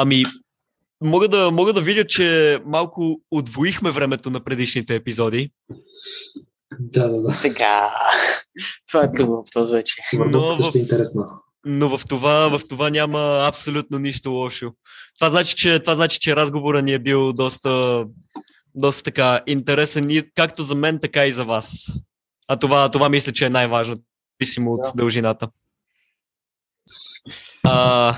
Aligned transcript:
Ами, 0.00 0.24
мога 1.00 1.28
да, 1.28 1.50
мога 1.50 1.72
да 1.72 1.80
видя, 1.80 2.06
че 2.06 2.58
малко 2.66 3.20
отвоихме 3.30 3.90
времето 3.90 4.30
на 4.30 4.44
предишните 4.44 4.94
епизоди. 4.94 5.50
Да, 6.78 7.08
да, 7.08 7.22
да. 7.22 7.32
Сега. 7.32 7.94
Това 8.88 9.04
е 9.04 9.08
друг 9.08 9.28
въпрос 9.28 9.70
вече. 9.70 9.94
Мърдовката 10.12 10.62
в- 10.62 10.68
ще 10.68 10.78
е 10.78 10.82
интересна. 10.82 11.26
Но 11.64 11.98
в 11.98 12.04
това, 12.06 12.48
в 12.48 12.60
това 12.68 12.90
няма 12.90 13.38
абсолютно 13.42 13.98
нищо 13.98 14.30
лошо. 14.30 14.72
Това 15.18 15.30
значи, 15.30 15.56
че, 15.56 15.80
това 15.80 15.94
значи, 15.94 16.18
че 16.18 16.36
разговора 16.36 16.82
ни 16.82 16.92
е 16.92 16.98
бил 16.98 17.32
доста, 17.32 18.04
доста 18.74 19.02
така 19.02 19.40
интересен, 19.46 20.10
и 20.10 20.22
както 20.34 20.62
за 20.62 20.74
мен, 20.74 20.98
така 21.02 21.26
и 21.26 21.32
за 21.32 21.44
вас. 21.44 21.92
А 22.48 22.56
това, 22.56 22.90
това 22.90 23.08
мисля, 23.08 23.32
че 23.32 23.46
е 23.46 23.50
най-важно, 23.50 23.96
зависимо 24.40 24.72
от 24.72 24.80
Да. 24.82 24.92
дължината. 24.94 25.48
А. 27.64 28.16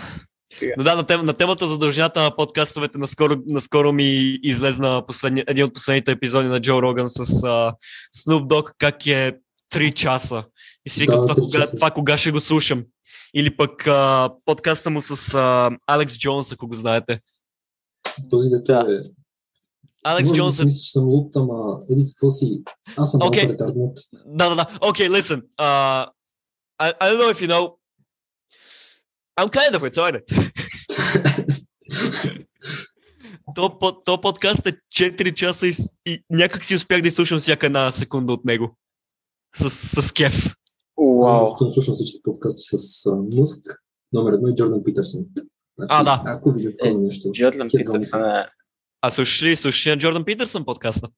но 0.76 0.84
да, 0.84 0.96
на, 0.96 1.04
тем, 1.04 1.26
на 1.26 1.32
темата 1.32 1.66
за 1.66 1.78
дължината 1.78 2.22
на 2.22 2.36
подкастовете, 2.36 2.98
наскоро, 2.98 3.36
наскоро 3.46 3.92
ми 3.92 4.38
излезна 4.42 5.02
последни, 5.06 5.44
един 5.46 5.64
от 5.64 5.74
последните 5.74 6.10
епизоди 6.10 6.48
на 6.48 6.60
Джо 6.60 6.82
Роган 6.82 7.08
с 7.08 7.24
uh, 7.24 7.74
Snoop 8.16 8.46
Dogg, 8.46 8.72
как 8.78 9.06
е 9.06 9.38
3 9.72 9.94
часа. 9.94 10.44
И 10.86 10.90
си 10.90 11.00
викам, 11.00 11.26
Да, 11.26 11.34
това, 11.34 11.34
кога, 11.34 11.66
това 11.70 11.90
кога 11.90 12.16
ще 12.16 12.30
го 12.30 12.40
слушам. 12.40 12.84
Или 13.34 13.56
пък 13.56 13.86
а, 13.86 14.30
подкаста 14.44 14.90
му 14.90 15.02
с 15.02 15.34
а, 15.34 15.70
Алекс 15.86 16.18
Джонс, 16.18 16.52
ако 16.52 16.68
го 16.68 16.74
знаете. 16.74 17.20
Този 18.30 18.50
дето 18.50 18.72
Да. 18.72 18.94
е... 18.94 19.00
Алекс 20.04 20.28
Може 20.28 20.38
да 20.38 20.44
Джонс 20.44 20.56
си 20.56 20.62
е... 20.62 20.64
мислиш, 20.64 20.82
че 20.82 20.90
съм 20.90 21.04
луд, 21.04 21.36
ама 21.36 21.78
еди 21.90 22.04
какво 22.08 22.30
си... 22.30 22.62
Аз 22.96 23.10
съм 23.10 23.20
Окей. 23.22 23.46
малко. 23.46 23.94
Да, 24.26 24.48
да, 24.48 24.54
да. 24.54 24.78
Окей, 24.80 25.08
okay, 25.08 25.20
listen. 25.20 25.42
Uh, 25.58 26.08
I, 26.80 26.92
I 27.00 27.10
don't 27.10 27.20
know 27.20 27.30
if 27.30 27.40
you 27.42 27.48
know. 27.48 27.79
I'm 29.40 29.50
kind 29.50 29.72
of 29.74 29.82
retarded. 29.82 30.24
то, 33.54 33.78
по- 33.78 34.02
то 34.04 34.20
подкаст 34.20 34.66
е 34.66 34.72
4 34.72 35.34
часа 35.34 35.66
и, 35.66 35.74
и 36.06 36.24
някак 36.30 36.64
си 36.64 36.74
успях 36.74 37.02
да 37.02 37.08
изслушам 37.08 37.38
всяка 37.38 37.66
една 37.66 37.92
секунда 37.92 38.32
от 38.32 38.44
него. 38.44 38.76
С, 39.56 39.70
с 40.02 40.12
кеф. 40.12 40.54
Уау. 40.96 41.70
слушам 41.70 41.94
всички 41.94 42.22
подкасти 42.22 42.62
с 42.62 43.06
Мъск, 43.38 43.82
номер 44.12 44.32
едно 44.32 44.48
и 44.48 44.54
Джордан 44.54 44.84
Питърсън. 44.84 45.20
Значи, 45.78 45.88
А, 45.90 46.04
да. 46.04 46.22
Ако 46.26 46.52
видя 46.52 46.70
такова 46.72 46.90
Е, 46.90 46.94
нещо... 46.94 47.32
Джордан 47.32 47.66
двамата. 47.66 48.40
е... 48.40 48.46
А 49.02 49.10
слушаш 49.10 49.42
ли, 49.42 49.56
слушаш 49.56 49.86
ли 49.86 49.90
на 49.90 49.98
Джордан 49.98 50.24
Питърсън 50.24 50.64
подкаста? 50.64 51.08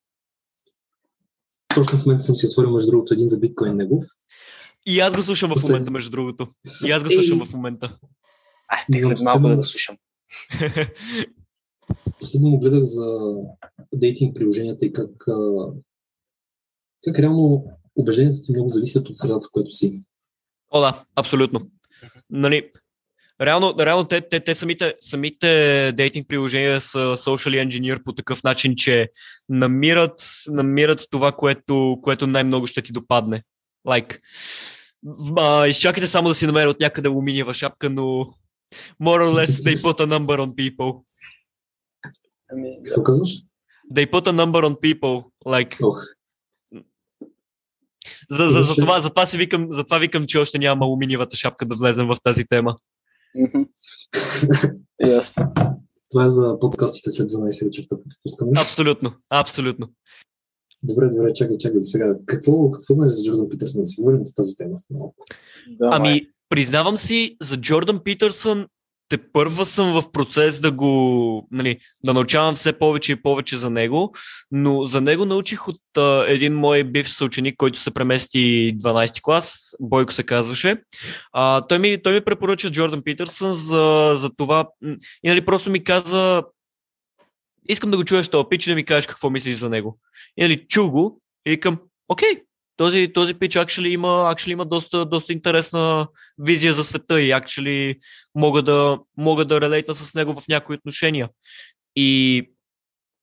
Точно 1.74 1.98
в 1.98 2.06
момента 2.06 2.24
съм 2.24 2.36
си 2.36 2.46
отворил, 2.46 2.70
между 2.70 2.90
другото, 2.90 3.14
един 3.14 3.28
за 3.28 3.38
биткоин 3.38 3.76
негов. 3.76 4.04
И 4.86 5.00
аз 5.00 5.14
го 5.16 5.22
слушам 5.22 5.54
в 5.56 5.62
момента, 5.62 5.90
между 5.90 6.10
другото. 6.10 6.48
И 6.84 6.90
аз 6.90 7.02
го 7.02 7.10
слушам 7.10 7.40
Ей. 7.40 7.46
в 7.46 7.52
момента. 7.52 7.98
Аз 8.68 8.86
те 8.92 9.02
след 9.02 9.20
малко 9.20 9.48
да 9.48 9.56
го 9.56 9.64
слушам. 9.64 9.96
Последно 12.20 12.48
му 12.48 12.58
гледах 12.58 12.82
за 12.82 13.34
дейтинг 13.94 14.36
приложенията 14.36 14.86
и 14.86 14.92
как, 14.92 15.10
как 17.04 17.18
реално 17.18 17.64
убежденията 17.96 18.42
ти 18.42 18.52
много 18.52 18.68
зависят 18.68 19.08
от 19.08 19.18
средата, 19.18 19.46
в 19.46 19.52
която 19.52 19.70
си. 19.70 20.04
О, 20.70 20.80
да, 20.80 21.04
абсолютно. 21.16 21.60
Нали, 22.30 22.70
реално, 23.40 23.74
реално 23.78 24.04
те, 24.04 24.20
те, 24.20 24.40
те 24.40 24.54
самите, 24.54 24.94
самите 25.00 25.92
дейтинг 25.96 26.28
приложения 26.28 26.80
са 26.80 26.98
socially 26.98 27.68
engineer 27.68 28.02
по 28.02 28.12
такъв 28.12 28.42
начин, 28.42 28.76
че 28.76 29.08
намират, 29.48 30.22
намират 30.48 31.06
това, 31.10 31.32
което, 31.32 31.98
което 32.02 32.26
най-много 32.26 32.66
ще 32.66 32.82
ти 32.82 32.92
допадне. 32.92 33.42
Like, 33.86 34.20
а, 35.36 35.66
изчакайте 35.66 36.06
само 36.06 36.28
да 36.28 36.34
си 36.34 36.46
намеря 36.46 36.70
от 36.70 36.80
някъде 36.80 37.08
алуминиева 37.08 37.54
шапка, 37.54 37.90
но 37.90 38.02
more 39.02 39.20
or 39.22 39.46
less 39.46 39.46
they 39.46 39.76
put 39.76 40.00
a 40.00 40.06
number 40.06 40.40
on 40.40 40.54
people. 40.54 41.02
Ами, 42.52 42.78
Какво 42.84 43.02
казваш? 43.02 43.28
They 43.94 44.10
put 44.10 44.26
a 44.26 44.32
number 44.32 44.64
on 44.64 44.80
people. 44.80 45.24
Like, 45.46 45.76
за, 48.30 48.48
за, 48.48 48.62
за, 48.62 48.74
това, 48.74 49.00
за, 49.00 49.10
това 49.10 49.26
си 49.26 49.38
викам, 49.38 49.66
за 49.70 49.84
това 49.84 49.98
викам, 49.98 50.26
че 50.26 50.38
още 50.38 50.58
нямам 50.58 50.82
алуминиевата 50.82 51.36
шапка 51.36 51.66
да 51.66 51.76
влезем 51.76 52.06
в 52.06 52.16
тази 52.24 52.44
тема. 52.44 52.76
Ясно. 55.04 55.52
това 56.10 56.24
е 56.24 56.28
за 56.28 56.58
подкастите 56.58 57.10
след 57.10 57.30
12 57.30 57.64
вечерта. 57.64 57.96
Абсолютно, 58.56 59.12
абсолютно. 59.30 59.88
Добре, 60.82 61.08
добре, 61.08 61.32
чакай, 61.32 61.58
чакай 61.58 61.82
сега. 61.82 62.16
Какво, 62.26 62.70
какво 62.70 62.94
знаеш 62.94 63.12
за 63.12 63.24
Джордан 63.24 63.48
Питърсън? 63.48 63.82
Да 63.82 63.86
си 63.86 64.00
говорим 64.00 64.26
за 64.26 64.34
тази 64.34 64.56
тема 64.56 64.78
малко. 64.90 65.26
Ами, 65.80 66.26
признавам 66.48 66.96
си, 66.96 67.36
за 67.40 67.56
Джордан 67.56 68.00
Питърсън 68.04 68.66
те 69.12 69.18
първа 69.32 69.64
съм 69.64 70.00
в 70.00 70.12
процес 70.12 70.60
да 70.60 70.70
го, 70.70 71.48
нали, 71.50 71.78
да 72.04 72.14
научавам 72.14 72.54
все 72.54 72.72
повече 72.72 73.12
и 73.12 73.22
повече 73.22 73.56
за 73.56 73.70
него, 73.70 74.14
но 74.50 74.84
за 74.84 75.00
него 75.00 75.24
научих 75.24 75.68
от 75.68 75.80
а, 75.96 76.24
един 76.28 76.54
мой 76.54 76.84
бивш 76.84 77.10
съученик, 77.10 77.56
който 77.56 77.80
се 77.80 77.90
премести 77.90 78.74
12 78.78 79.22
клас, 79.22 79.74
Бойко 79.80 80.12
се 80.12 80.22
казваше. 80.22 80.82
А, 81.32 81.66
той, 81.66 81.78
ми, 81.78 82.02
той 82.02 82.12
ми 82.12 82.20
препоръча 82.20 82.70
Джордан 82.70 83.02
Питърсън 83.02 83.52
за, 83.52 84.12
за 84.16 84.30
това 84.36 84.68
и 85.24 85.28
нали, 85.28 85.44
просто 85.44 85.70
ми 85.70 85.84
каза 85.84 86.42
искам 87.68 87.90
да 87.90 87.96
го 87.96 88.04
чуеш 88.04 88.28
този 88.28 88.48
пич 88.50 88.66
и 88.66 88.70
да 88.70 88.74
ми 88.74 88.84
кажеш 88.84 89.06
какво 89.06 89.30
мислиш 89.30 89.54
за 89.54 89.68
него. 89.68 89.98
И 90.36 90.42
нали, 90.42 90.66
чу 90.68 90.90
го 90.90 91.20
и 91.46 91.50
викам, 91.50 91.78
окей, 92.08 92.42
този, 92.76 93.12
този 93.12 93.34
пич 93.34 93.54
actually 93.54 93.88
има, 93.88 94.08
actually 94.08 94.50
има 94.50 94.64
доста, 94.64 95.04
доста 95.06 95.32
интересна 95.32 96.08
визия 96.38 96.72
за 96.72 96.84
света 96.84 97.20
и 97.20 97.30
actually 97.30 97.98
мога 98.34 98.62
да, 98.62 98.98
мога 99.16 99.44
да 99.44 99.60
релейта 99.60 99.94
с 99.94 100.14
него 100.14 100.40
в 100.40 100.48
някои 100.48 100.76
отношения. 100.76 101.28
И 101.96 102.42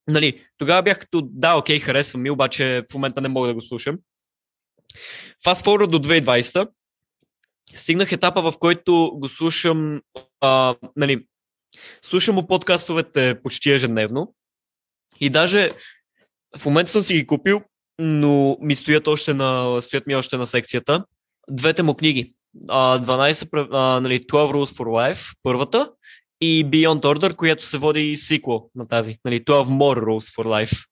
нали, 0.08 0.46
тогава 0.58 0.84
бях 0.84 1.00
като, 1.00 1.22
да, 1.24 1.58
окей, 1.58 1.80
харесвам 1.80 2.22
ми, 2.22 2.30
обаче 2.30 2.84
в 2.92 2.94
момента 2.94 3.22
не 3.22 3.30
мога 3.30 3.48
да 3.48 3.54
го 3.54 3.62
слушам. 3.62 3.98
Fast 5.46 5.66
forward 5.66 5.88
до 5.88 6.00
2020 6.00 6.70
стигнах 7.76 8.12
етапа, 8.12 8.52
в 8.52 8.54
който 8.60 9.12
го 9.16 9.30
слушам, 9.30 10.02
а, 10.42 10.76
нали, 10.96 11.26
слушам 12.02 12.36
му 12.36 12.48
подкастовете 12.48 13.42
почти 13.44 13.72
ежедневно 13.72 14.34
и 15.20 15.30
даже 15.30 15.72
в 16.58 16.66
момента 16.66 16.92
съм 16.92 17.04
си 17.04 17.14
ги 17.14 17.28
купил, 17.28 17.62
но 18.00 18.58
ми 18.62 18.76
стоят, 18.76 19.08
още 19.08 19.34
на, 19.34 19.82
стоят 19.82 20.08
ми 20.08 20.16
още 20.16 20.38
на 20.38 20.46
секцията. 20.46 21.06
Двете 21.50 21.84
му 21.84 21.96
книги. 21.96 22.34
А, 22.70 23.00
12, 23.00 23.50
пра- 23.50 23.68
а, 23.72 24.02
нали, 24.02 24.20
12 24.20 24.28
Rules 24.28 24.78
for 24.78 24.86
Life, 24.86 25.36
първата, 25.44 25.92
и 26.42 26.66
Beyond 26.66 27.02
Order, 27.02 27.36
която 27.36 27.66
се 27.66 27.78
води 27.78 28.16
сиквел 28.16 28.70
на 28.76 28.88
тази. 28.88 29.18
Нали, 29.26 29.40
12 29.40 29.66
More 29.68 30.00
Rules 30.04 30.36
for 30.36 30.48
Life. 30.48 30.88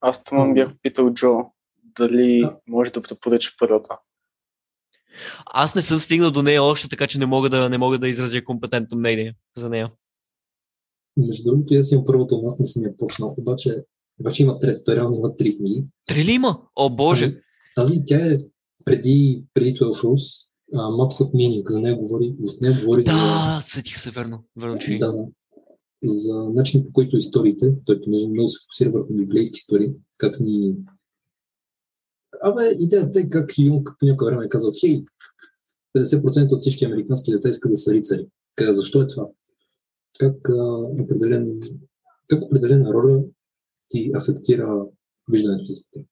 Аз 0.00 0.24
тъмън 0.24 0.54
бях 0.54 0.68
питал 0.82 1.14
Джо 1.14 1.38
дали 1.76 2.40
Да. 2.40 2.56
може 2.66 2.92
да 2.92 3.02
препоръча 3.02 3.52
първата. 3.58 3.98
Аз 5.46 5.74
не 5.74 5.82
съм 5.82 6.00
стигнал 6.00 6.30
до 6.30 6.42
нея 6.42 6.62
още, 6.62 6.88
така 6.88 7.06
че 7.06 7.18
не 7.18 7.26
мога 7.26 7.50
да, 7.50 7.68
не 7.68 7.78
мога 7.78 7.98
да 7.98 8.08
изразя 8.08 8.44
компетентно 8.44 8.98
мнение 8.98 9.34
за 9.56 9.68
нея. 9.68 9.90
Между 11.16 11.44
другото, 11.44 11.74
аз 11.74 11.92
имам 11.92 12.04
първата 12.04 12.34
у 12.34 12.42
нас, 12.42 12.58
не 12.58 12.64
съм 12.64 12.84
я 12.84 12.96
почнал, 12.96 13.34
обаче, 13.38 13.84
обаче 14.20 14.42
има 14.42 14.58
третата, 14.58 14.96
реално 14.96 15.16
има 15.16 15.36
три 15.36 15.56
книги. 15.56 15.84
Три 16.06 16.24
ли 16.24 16.32
има? 16.32 16.60
О, 16.76 16.90
боже! 16.90 17.24
Ами, 17.24 17.36
Тази, 17.76 18.04
тя 18.06 18.26
е 18.26 18.38
преди, 18.84 19.44
преди 19.54 19.74
12 19.74 19.92
Rules, 19.92 20.48
uh, 20.74 20.90
Maps 20.90 21.24
of 21.24 21.32
Meaning, 21.34 21.68
за 21.68 21.80
нея 21.80 21.96
говори, 21.96 22.34
в 22.38 22.60
нея 22.60 22.80
говори 22.80 23.02
Да, 23.02 23.60
сетих 23.64 23.98
се, 23.98 24.10
верно. 24.10 24.44
Верно, 24.56 24.78
че 24.78 24.90
за, 24.90 24.98
да, 24.98 25.12
да, 25.12 25.26
за 26.02 26.50
начин 26.54 26.84
по 26.86 26.92
който 26.92 27.16
историите, 27.16 27.76
той 27.84 28.00
понеже 28.00 28.28
много 28.28 28.48
се 28.48 28.58
фокусира 28.62 28.90
върху 28.90 29.14
библейски 29.14 29.56
истории, 29.56 29.90
как 30.18 30.40
ни... 30.40 30.74
Абе, 32.42 32.76
идеята 32.80 33.20
е 33.20 33.28
как 33.28 33.58
Юнг 33.58 33.90
по 33.98 34.06
някое 34.06 34.30
време 34.30 34.44
е 34.44 34.48
казал, 34.48 34.72
хей, 34.80 35.04
50% 35.98 36.52
от 36.52 36.60
всички 36.60 36.84
американски 36.84 37.32
деца 37.32 37.48
искат 37.48 37.70
да 37.70 37.76
са 37.76 37.94
рицари. 37.94 38.26
Каза, 38.54 38.74
защо 38.74 39.02
е 39.02 39.06
това? 39.06 39.26
Как, 40.18 40.48
а, 40.48 40.74
определен, 41.02 41.60
как 42.28 42.42
определена 42.42 42.92
роля 42.92 43.22
ти 43.88 44.10
афектира 44.14 44.84
виждането 45.30 45.64
за 45.64 45.74
света? 45.74 46.06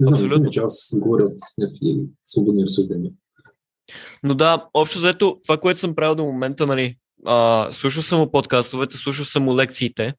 Не 0.00 0.06
знам, 0.06 0.24
Абсолютно. 0.24 0.50
че 0.50 0.60
аз 0.60 0.94
говоря 0.98 1.24
от 1.24 1.38
някакви 1.58 2.00
свободни 2.24 2.62
разсъждения. 2.62 3.12
Но 4.22 4.34
да, 4.34 4.68
общо 4.74 4.98
заето, 4.98 5.40
това, 5.42 5.58
което 5.58 5.80
съм 5.80 5.94
правил 5.94 6.14
до 6.14 6.24
момента, 6.24 6.66
нали, 6.66 6.96
а, 7.24 7.68
слушал 7.72 8.02
съм 8.02 8.30
подкастовете, 8.32 8.96
слушал 8.96 9.24
съм 9.24 9.48
лекциите. 9.48 10.14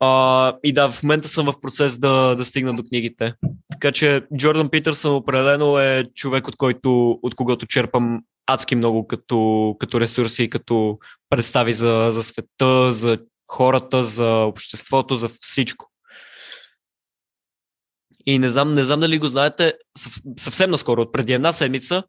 А, 0.00 0.56
и 0.64 0.72
да, 0.72 0.90
в 0.90 1.02
момента 1.02 1.28
съм 1.28 1.46
в 1.46 1.60
процес 1.60 1.98
да, 1.98 2.34
да 2.34 2.44
стигна 2.44 2.76
до 2.76 2.82
книгите. 2.82 3.34
Така 3.72 3.92
че 3.92 4.22
Джордан 4.36 4.68
Питърсън 4.68 5.14
определено 5.14 5.78
е 5.78 6.04
човек, 6.14 6.48
от, 6.48 6.56
който, 6.56 7.10
от 7.22 7.34
когото 7.34 7.66
черпам 7.66 8.20
адски 8.46 8.74
много 8.74 9.06
като, 9.06 9.76
като 9.78 10.00
ресурси 10.00 10.42
и 10.42 10.50
като 10.50 10.98
представи 11.30 11.72
за, 11.72 12.08
за 12.10 12.22
света, 12.22 12.92
за 12.92 13.18
хората, 13.46 14.04
за 14.04 14.44
обществото, 14.44 15.16
за 15.16 15.28
всичко. 15.40 15.90
И 18.26 18.38
не 18.38 18.48
знам, 18.48 18.74
не 18.74 18.84
знам 18.84 19.00
дали 19.00 19.18
го 19.18 19.26
знаете, 19.26 19.74
съв, 19.98 20.12
съвсем 20.38 20.70
наскоро, 20.70 21.12
преди 21.12 21.32
една 21.32 21.52
седмица, 21.52 22.02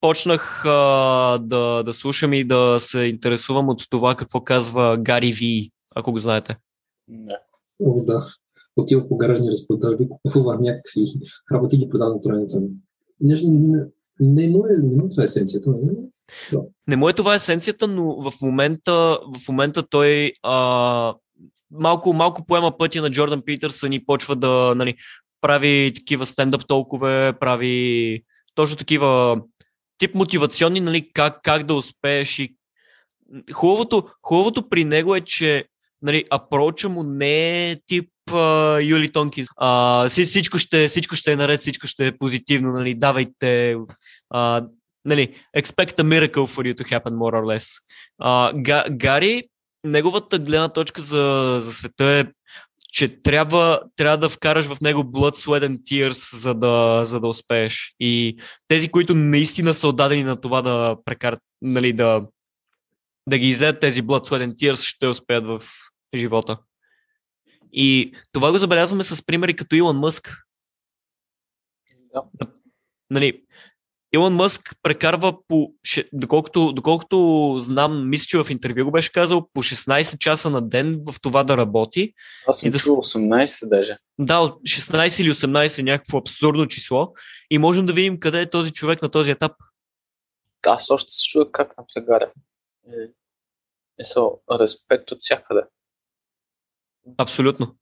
почнах 0.00 0.64
а, 0.66 1.38
да, 1.38 1.82
да 1.82 1.92
слушам 1.92 2.32
и 2.32 2.44
да 2.44 2.76
се 2.80 3.00
интересувам 3.00 3.68
от 3.68 3.82
това 3.90 4.14
какво 4.14 4.44
казва 4.44 4.96
Гари 5.00 5.32
Ви, 5.32 5.70
ако 5.94 6.12
го 6.12 6.18
знаете. 6.18 6.56
Не. 7.10 7.36
О, 7.82 8.04
да. 8.04 8.22
Отива 8.76 9.08
по 9.08 9.16
гаражни 9.16 9.50
разпродажби, 9.50 10.08
купува 10.08 10.58
някакви 10.60 11.04
работи 11.52 11.76
ги 11.76 11.88
продава 11.88 12.14
на 12.14 12.20
троен 12.20 12.48
цена. 12.48 12.66
Не, 13.20 13.34
не, 13.42 13.86
не, 14.20 14.48
му 14.48 14.66
е, 14.66 14.82
не 14.82 14.96
му 14.96 15.06
е 15.06 15.08
това 15.08 15.24
есенцията, 15.24 15.70
нали? 15.70 15.96
Не 16.88 16.96
му 16.96 17.08
е 17.08 17.12
това 17.12 17.34
есенцията, 17.34 17.88
но 17.88 18.30
в 18.30 18.32
момента, 18.42 19.18
в 19.38 19.48
момента 19.48 19.82
той 19.90 20.32
а, 20.42 21.14
малко, 21.70 22.12
малко 22.12 22.46
поема 22.46 22.78
пътя 22.78 23.00
на 23.00 23.10
Джордан 23.10 23.42
Питърсън 23.42 23.92
и 23.92 24.06
почва 24.06 24.36
да 24.36 24.74
нали, 24.76 24.94
прави 25.40 25.92
такива 25.96 26.26
стендъп 26.26 26.66
толкове, 26.66 27.32
прави 27.40 28.22
точно 28.54 28.76
такива 28.76 29.40
тип 29.98 30.14
мотивационни, 30.14 30.80
нали, 30.80 31.10
как, 31.12 31.40
как 31.42 31.64
да 31.64 31.74
успееш 31.74 32.38
и 32.38 32.54
хубавото, 33.52 34.08
хубавото 34.22 34.68
при 34.68 34.84
него 34.84 35.16
е, 35.16 35.20
че 35.20 35.64
нали, 36.02 36.24
апроча 36.30 36.88
му 36.88 37.02
не 37.02 37.70
е 37.70 37.76
тип 37.86 38.10
uh, 38.30 38.84
Юли 38.84 39.12
Тонкинс. 39.12 39.48
Uh, 39.48 40.24
всичко, 40.24 40.58
ще, 40.58 40.88
всичко 40.88 41.16
ще 41.16 41.32
е 41.32 41.36
наред, 41.36 41.60
всичко 41.60 41.86
ще 41.86 42.06
е 42.06 42.18
позитивно, 42.18 42.72
нали, 42.72 42.94
давайте 42.94 43.76
uh, 44.34 44.68
нали, 45.04 45.34
expect 45.56 45.98
a 45.98 46.02
miracle 46.02 46.46
for 46.46 46.72
you 46.72 46.74
to 46.74 46.84
happen 46.84 47.14
more 47.14 47.34
or 47.34 47.44
less. 47.56 47.82
Uh, 48.22 48.62
Га, 48.62 48.84
Гари, 48.90 49.42
неговата 49.84 50.38
гледна 50.38 50.68
точка 50.68 51.02
за, 51.02 51.58
за 51.62 51.72
света 51.72 52.04
е 52.04 52.24
че 52.92 53.22
трябва, 53.22 53.80
трябва 53.96 54.18
да 54.18 54.28
вкараш 54.28 54.66
в 54.66 54.80
него 54.80 55.02
blood, 55.02 55.36
sweat 55.46 55.68
and 55.68 55.82
tears, 55.82 56.40
за 56.40 56.54
да, 56.54 57.02
за 57.04 57.20
да 57.20 57.28
успееш. 57.28 57.94
И 58.00 58.36
тези, 58.68 58.88
които 58.88 59.14
наистина 59.14 59.74
са 59.74 59.88
отдадени 59.88 60.22
на 60.22 60.40
това 60.40 60.62
да 60.62 60.96
прекарат, 61.04 61.40
нали, 61.62 61.92
да, 61.92 62.22
да 63.30 63.38
ги 63.38 63.48
излеят 63.48 63.80
тези 63.80 64.02
blood, 64.02 64.28
sweat 64.28 64.46
and 64.48 64.54
tears, 64.54 64.82
ще 64.82 65.06
успеят 65.06 65.44
в 65.46 65.62
живота. 66.16 66.58
И 67.72 68.12
това 68.32 68.52
го 68.52 68.58
забелязваме 68.58 69.02
с 69.02 69.26
примери 69.26 69.56
като 69.56 69.76
Илон 69.76 69.98
Мъск. 69.98 70.46
Да. 72.14 72.22
Нали, 73.10 73.42
Илон 74.12 74.34
Мъск 74.34 74.76
прекарва 74.82 75.38
по, 75.48 75.72
доколкото, 76.12 76.72
доколкото 76.72 77.56
знам, 77.60 78.08
мисля, 78.08 78.24
че 78.26 78.38
в 78.38 78.50
интервю 78.50 78.84
го 78.84 78.90
беше 78.90 79.12
казал, 79.12 79.48
по 79.52 79.62
16 79.62 80.18
часа 80.18 80.50
на 80.50 80.68
ден 80.68 81.02
в 81.12 81.20
това 81.20 81.44
да 81.44 81.56
работи. 81.56 82.14
Аз 82.46 82.60
съм 82.60 82.66
И 82.68 82.70
да- 82.70 82.78
чул 82.78 82.96
18 82.96 83.68
даже. 83.68 83.96
Да, 84.18 84.38
от 84.38 84.62
16 84.62 85.22
или 85.22 85.30
18 85.30 85.82
някакво 85.82 86.18
абсурдно 86.18 86.66
число 86.66 87.12
и 87.50 87.58
можем 87.58 87.86
да 87.86 87.92
видим 87.92 88.20
къде 88.20 88.40
е 88.40 88.50
този 88.50 88.72
човек 88.72 89.02
на 89.02 89.08
този 89.08 89.30
етап. 89.30 89.52
Да, 90.62 90.70
аз 90.70 90.90
още 90.90 91.10
се 91.10 91.28
чудя 91.28 91.52
как 91.52 91.78
на 91.78 91.84
Е, 94.00 94.02
е 94.02 94.04
со, 94.04 94.40
респект 94.60 95.10
от 95.10 95.18
всякъде. 95.20 95.60
Абсолютно. 97.18 97.76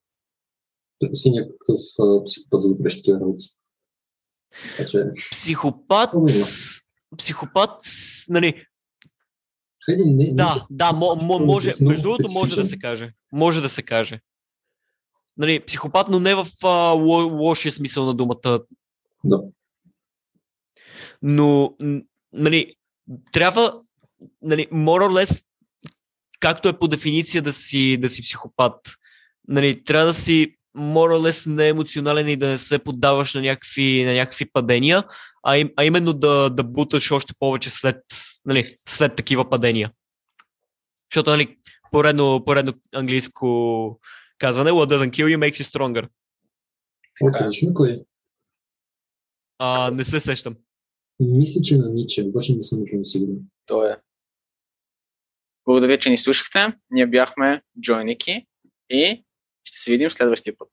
Си 1.12 1.30
някакъв 1.30 1.80
а, 2.00 2.24
психопат, 2.24 2.60
за 2.60 2.68
да 2.68 2.78
правиш 2.78 2.96
такива 2.96 3.20
работи. 3.20 3.46
Че, 4.90 5.04
Психопат, 5.30 6.10
Хубаво. 6.10 6.32
психопат, 7.18 7.80
нали, 8.28 8.64
хайде, 9.84 10.04
не, 10.06 10.34
да, 10.34 10.66
да, 10.70 10.92
Много 10.92 11.24
може, 11.24 11.70
между 11.80 12.02
другото 12.02 12.32
може 12.32 12.56
да 12.56 12.64
се 12.64 12.78
каже. 12.78 13.12
Може 13.32 13.60
да 13.60 13.68
се 13.68 13.82
каже. 13.82 14.20
Нали, 15.36 15.66
психопат, 15.66 16.08
но 16.08 16.20
не 16.20 16.34
в 16.34 16.46
а, 16.62 16.90
ло, 16.92 17.44
лошия 17.44 17.72
смисъл 17.72 18.06
на 18.06 18.14
думата. 18.14 18.60
Да. 19.24 19.42
Но, 21.22 21.76
нали, 22.32 22.74
трябва, 23.32 23.82
нали, 24.42 24.66
more 24.66 25.02
or 25.08 25.24
less, 25.24 25.44
както 26.40 26.68
е 26.68 26.78
по 26.78 26.88
дефиниция 26.88 27.42
да 27.42 27.52
си, 27.52 27.96
да 27.96 28.08
си 28.08 28.22
психопат, 28.22 28.90
нали, 29.48 29.84
трябва 29.84 30.06
да 30.06 30.14
си 30.14 30.58
less 30.76 31.46
неемоционален 31.46 32.28
и 32.28 32.36
да 32.36 32.48
не 32.48 32.58
се 32.58 32.78
поддаваш 32.78 33.34
на 33.34 33.40
някакви, 33.40 34.04
на 34.04 34.14
някакви 34.14 34.50
падения, 34.52 35.04
а, 35.42 35.56
им, 35.56 35.70
а 35.76 35.84
именно 35.84 36.12
да, 36.12 36.50
да 36.50 36.64
буташ 36.64 37.12
още 37.12 37.34
повече 37.38 37.70
след, 37.70 37.96
нали, 38.44 38.76
след 38.88 39.16
такива 39.16 39.50
падения. 39.50 39.92
Защото, 41.12 41.30
нали, 41.30 41.56
поредно, 41.90 42.42
поредно 42.44 42.74
английско 42.94 44.00
казване, 44.38 44.70
what 44.70 44.94
doesn't 44.94 45.10
kill 45.10 45.36
you 45.36 45.38
makes 45.38 45.62
you 45.62 45.64
stronger. 45.64 46.08
Кой? 47.74 48.04
А, 49.58 49.90
не 49.90 50.04
се 50.04 50.20
сещам. 50.20 50.56
Мисля, 51.20 51.60
че 51.62 51.78
на 51.78 51.90
Ниче, 51.90 52.22
обаче 52.22 52.54
не 52.54 52.62
съм 52.62 52.80
напълно 52.80 53.04
сигурен. 53.04 53.38
То 53.66 53.84
е. 53.84 53.96
Благодаря, 55.68 55.98
че 55.98 56.10
ни 56.10 56.16
слушахте. 56.16 56.72
Ние 56.90 57.06
бяхме 57.06 57.62
Джой 57.80 58.04
Ники 58.04 58.46
и 58.90 59.24
ще 59.64 59.78
се 59.78 59.90
видим 59.90 60.10
следващия 60.10 60.56
път. 60.58 60.68